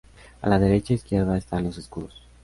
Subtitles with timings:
[0.41, 2.23] A la derecha e izquierda están los escudos.